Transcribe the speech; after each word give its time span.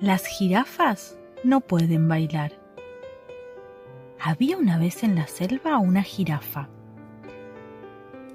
Las 0.00 0.26
jirafas 0.26 1.16
no 1.44 1.60
pueden 1.60 2.08
bailar. 2.08 2.52
Había 4.20 4.56
una 4.56 4.76
vez 4.76 5.04
en 5.04 5.14
la 5.14 5.28
selva 5.28 5.78
una 5.78 6.02
jirafa. 6.02 6.68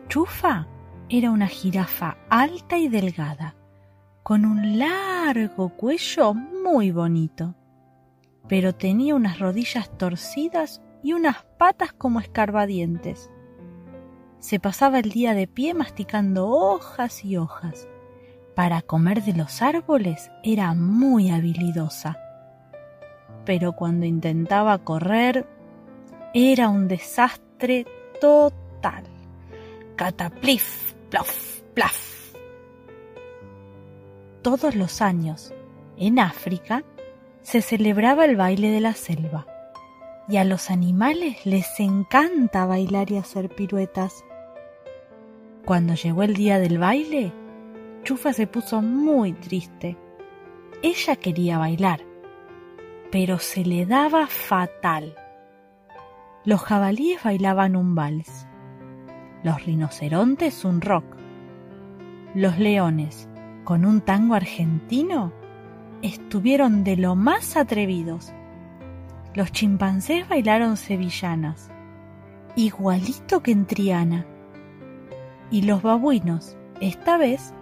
Chufa 0.08 0.68
era 1.10 1.32
una 1.32 1.48
jirafa 1.48 2.18
alta 2.30 2.78
y 2.78 2.88
delgada, 2.88 3.56
con 4.24 4.46
un 4.46 4.80
largo 4.80 5.76
cuello 5.76 6.34
muy 6.34 6.92
bonito, 6.92 7.56
pero 8.48 8.74
tenía 8.74 9.14
unas 9.14 9.40
rodillas 9.40 9.98
torcidas 9.98 10.82
y 11.04 11.12
unas 11.12 11.44
patas 11.58 11.92
como 11.92 12.22
escarbadientes. 12.22 13.30
Se 14.40 14.62
pasaba 14.62 15.00
el 15.00 15.12
día 15.12 15.34
de 15.34 15.48
pie 15.48 15.74
masticando 15.74 16.48
hojas 16.48 17.26
y 17.26 17.36
hojas 17.36 17.90
para 18.60 18.82
comer 18.82 19.24
de 19.24 19.32
los 19.32 19.62
árboles 19.62 20.32
era 20.44 20.74
muy 20.74 21.30
habilidosa. 21.30 22.20
Pero 23.46 23.72
cuando 23.72 24.06
intentaba 24.06 24.78
correr 24.80 25.48
era 26.34 26.68
un 26.68 26.90
desastre 26.90 27.86
total. 28.20 29.06
Cataplif, 29.96 30.92
plof, 31.10 31.62
plaf. 31.74 32.34
Todos 34.42 34.76
los 34.76 35.02
años, 35.02 35.54
en 35.96 36.20
África, 36.20 36.84
se 37.42 37.62
celebraba 37.62 38.26
el 38.26 38.36
baile 38.36 38.72
de 38.72 38.82
la 38.82 38.94
selva 38.94 39.48
y 40.28 40.36
a 40.36 40.44
los 40.44 40.70
animales 40.70 41.46
les 41.46 41.80
encanta 41.80 42.66
bailar 42.66 43.10
y 43.10 43.20
hacer 43.20 43.48
piruetas. 43.48 44.26
Cuando 45.64 45.94
llegó 45.94 46.24
el 46.24 46.34
día 46.34 46.60
del 46.60 46.78
baile, 46.78 47.32
Chufa 48.04 48.34
se 48.34 48.48
puso 48.48 48.82
muy 48.82 49.34
triste. 49.34 49.98
Ella 50.82 51.16
quería 51.16 51.58
bailar, 51.58 52.02
pero 53.12 53.40
se 53.40 53.66
le 53.66 53.86
daba 53.86 54.28
fatal. 54.28 55.16
Los 56.46 56.62
jabalíes 56.62 57.24
bailaban 57.24 57.76
un 57.76 57.96
vals, 57.96 58.48
los 59.44 59.66
rinocerontes 59.66 60.64
un 60.64 60.82
rock, 60.82 61.06
los 62.34 62.58
leones 62.60 63.28
con 63.64 63.86
un 63.86 64.02
tango 64.02 64.36
argentino 64.36 65.34
estuvieron 66.02 66.84
de 66.84 66.96
lo 66.96 67.16
más 67.16 67.58
atrevidos. 67.58 68.34
Los 69.34 69.52
chimpancés 69.52 70.28
bailaron 70.28 70.78
sevillanas, 70.78 71.70
igualito 72.56 73.42
que 73.44 73.52
en 73.52 73.66
Triana. 73.66 74.26
Y 75.52 75.64
los 75.64 75.82
babuinos, 75.82 76.58
esta 76.82 77.18
vez, 77.18 77.54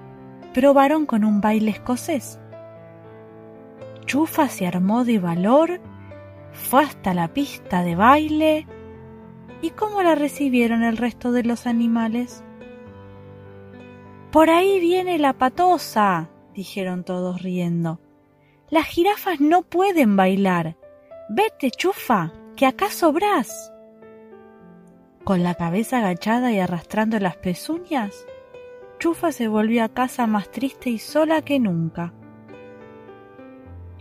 probaron 0.58 1.06
con 1.06 1.24
un 1.24 1.40
baile 1.40 1.70
escocés. 1.70 2.40
Chufa 4.08 4.50
se 4.50 4.66
armó 4.66 5.06
de 5.06 5.20
valor, 5.20 5.80
fue 6.52 6.82
hasta 6.82 7.14
la 7.14 7.28
pista 7.28 7.84
de 7.84 7.94
baile. 7.94 8.66
¿Y 9.62 9.70
cómo 9.70 10.02
la 10.02 10.16
recibieron 10.16 10.82
el 10.82 10.98
resto 10.98 11.32
de 11.32 11.44
los 11.44 11.68
animales? 11.68 12.44
Por 14.32 14.50
ahí 14.50 14.80
viene 14.80 15.20
la 15.20 15.34
patosa, 15.34 16.32
dijeron 16.56 17.04
todos 17.04 17.44
riendo. 17.44 18.00
Las 18.72 18.88
jirafas 18.88 19.40
no 19.40 19.62
pueden 19.62 20.16
bailar. 20.16 20.76
Vete, 21.30 21.70
chufa, 21.70 22.34
que 22.56 22.66
acá 22.66 22.90
sobrás. 22.90 23.72
Con 25.24 25.44
la 25.44 25.54
cabeza 25.54 26.00
agachada 26.00 26.52
y 26.52 26.60
arrastrando 26.60 27.20
las 27.20 27.36
pezuñas, 27.36 28.26
Chufa 29.00 29.32
se 29.32 29.48
volvió 29.48 29.84
a 29.84 29.90
casa 29.90 30.26
más 30.26 30.50
triste 30.50 30.90
y 30.90 30.98
sola 30.98 31.42
que 31.42 31.60
nunca. 31.60 32.14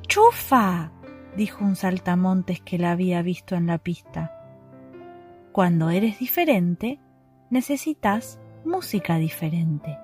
¡Chufa! 0.09 0.93
dijo 1.37 1.65
un 1.65 1.77
saltamontes 1.77 2.61
que 2.61 2.79
la 2.79 2.93
había 2.93 3.21
visto 3.21 3.57
en 3.57 3.67
la 3.67 3.79
pista. 3.79 4.33
Cuando 5.53 5.91
eres 5.91 6.19
diferente, 6.19 6.99
necesitas 7.51 8.39
música 8.65 9.19
diferente. 9.19 9.99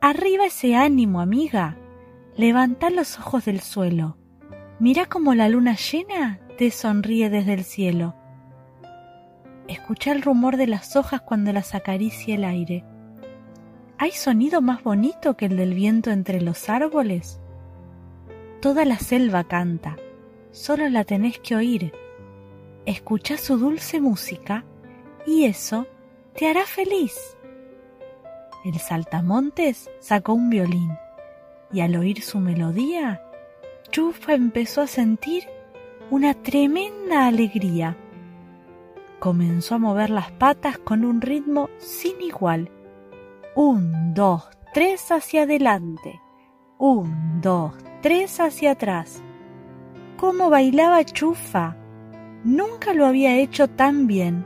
Arriba 0.00 0.46
ese 0.46 0.76
ánimo, 0.76 1.20
amiga. 1.20 1.76
Levanta 2.36 2.90
los 2.90 3.18
ojos 3.18 3.44
del 3.46 3.60
suelo. 3.60 4.16
Mira 4.78 5.06
cómo 5.06 5.34
la 5.34 5.48
luna 5.48 5.76
llena 5.76 6.40
te 6.58 6.70
sonríe 6.70 7.30
desde 7.30 7.54
el 7.54 7.64
cielo. 7.64 8.14
Escucha 9.66 10.12
el 10.12 10.22
rumor 10.22 10.56
de 10.56 10.66
las 10.66 10.94
hojas 10.94 11.22
cuando 11.22 11.52
las 11.52 11.74
acaricia 11.74 12.34
el 12.34 12.44
aire. 12.44 12.84
¿Hay 13.96 14.10
sonido 14.10 14.60
más 14.60 14.82
bonito 14.82 15.36
que 15.36 15.46
el 15.46 15.56
del 15.56 15.72
viento 15.72 16.10
entre 16.10 16.40
los 16.40 16.68
árboles? 16.68 17.40
Toda 18.60 18.84
la 18.84 18.98
selva 18.98 19.44
canta, 19.44 19.96
solo 20.50 20.88
la 20.88 21.04
tenés 21.04 21.38
que 21.38 21.54
oír. 21.54 21.92
Escucha 22.86 23.38
su 23.38 23.56
dulce 23.56 24.00
música 24.00 24.64
y 25.28 25.44
eso 25.44 25.86
te 26.34 26.48
hará 26.48 26.64
feliz. 26.64 27.36
El 28.64 28.80
saltamontes 28.80 29.88
sacó 30.00 30.34
un 30.34 30.50
violín 30.50 30.90
y 31.72 31.80
al 31.80 31.94
oír 31.94 32.20
su 32.20 32.40
melodía, 32.40 33.22
Chufa 33.92 34.34
empezó 34.34 34.80
a 34.80 34.86
sentir 34.88 35.44
una 36.10 36.34
tremenda 36.34 37.28
alegría. 37.28 37.96
Comenzó 39.20 39.76
a 39.76 39.78
mover 39.78 40.10
las 40.10 40.32
patas 40.32 40.78
con 40.78 41.04
un 41.04 41.20
ritmo 41.20 41.70
sin 41.78 42.20
igual 42.20 42.70
un, 43.56 44.14
dos, 44.14 44.48
tres 44.72 45.12
hacia 45.12 45.42
adelante. 45.42 46.20
Un, 46.78 47.40
dos, 47.40 47.72
tres 48.02 48.40
hacia 48.40 48.72
atrás. 48.72 49.22
¿Cómo 50.16 50.50
bailaba 50.50 51.04
Chufa? 51.04 51.76
Nunca 52.42 52.94
lo 52.94 53.06
había 53.06 53.36
hecho 53.36 53.68
tan 53.68 54.08
bien. 54.08 54.44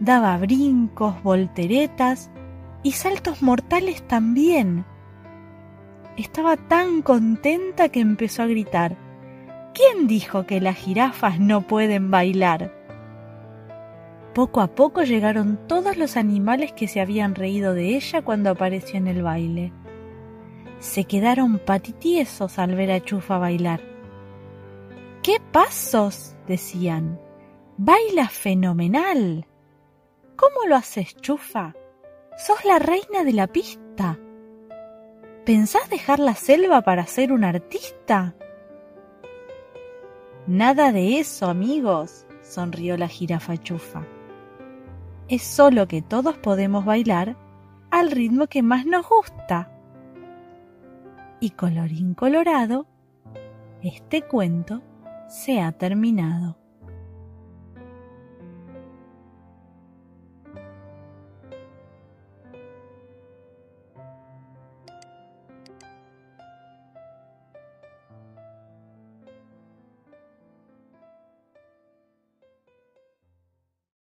Daba 0.00 0.38
brincos, 0.38 1.22
volteretas 1.22 2.30
y 2.82 2.92
saltos 2.92 3.42
mortales 3.42 4.02
también. 4.08 4.86
Estaba 6.16 6.56
tan 6.56 7.02
contenta 7.02 7.90
que 7.90 8.00
empezó 8.00 8.42
a 8.42 8.46
gritar. 8.46 8.96
¿Quién 9.74 10.06
dijo 10.06 10.46
que 10.46 10.60
las 10.60 10.76
jirafas 10.76 11.38
no 11.38 11.66
pueden 11.66 12.10
bailar? 12.10 12.81
Poco 14.34 14.62
a 14.62 14.68
poco 14.68 15.02
llegaron 15.02 15.58
todos 15.68 15.98
los 15.98 16.16
animales 16.16 16.72
que 16.72 16.88
se 16.88 17.02
habían 17.02 17.34
reído 17.34 17.74
de 17.74 17.96
ella 17.96 18.22
cuando 18.22 18.48
apareció 18.48 18.96
en 18.96 19.06
el 19.06 19.22
baile. 19.22 19.72
Se 20.78 21.04
quedaron 21.04 21.58
patitiesos 21.58 22.58
al 22.58 22.74
ver 22.74 22.92
a 22.92 23.00
Chufa 23.00 23.36
bailar. 23.36 23.82
¡Qué 25.22 25.36
pasos! 25.52 26.34
decían. 26.48 27.20
¡Baila 27.76 28.28
fenomenal! 28.28 29.46
¿Cómo 30.36 30.66
lo 30.66 30.76
haces, 30.76 31.14
Chufa? 31.16 31.74
Sos 32.38 32.64
la 32.64 32.78
reina 32.78 33.24
de 33.24 33.34
la 33.34 33.46
pista. 33.46 34.18
¿Pensás 35.44 35.90
dejar 35.90 36.20
la 36.20 36.34
selva 36.34 36.80
para 36.80 37.06
ser 37.06 37.32
un 37.32 37.44
artista? 37.44 38.34
Nada 40.46 40.90
de 40.90 41.18
eso, 41.18 41.46
amigos, 41.46 42.26
sonrió 42.42 42.96
la 42.96 43.08
jirafa 43.08 43.58
chufa 43.58 44.04
es 45.28 45.42
solo 45.42 45.88
que 45.88 46.02
todos 46.02 46.36
podemos 46.38 46.84
bailar 46.84 47.36
al 47.90 48.10
ritmo 48.10 48.46
que 48.46 48.62
más 48.62 48.86
nos 48.86 49.06
gusta. 49.08 49.70
Y 51.40 51.50
colorín 51.50 52.14
colorado, 52.14 52.86
este 53.82 54.22
cuento 54.22 54.82
se 55.28 55.60
ha 55.60 55.72
terminado. 55.72 56.61